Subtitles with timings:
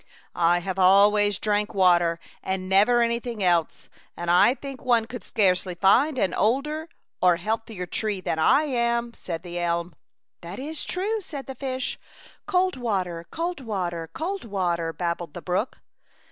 [0.27, 5.23] *' I have always drank water, and never anything else, and I think one could
[5.23, 6.89] scarcely find an older
[7.21, 9.93] or a healthier tree than I am,'* said the elm.
[10.41, 11.99] "That is true," said the fish."
[12.47, 15.81] Cold water, cold water, cold water," babbled the brook.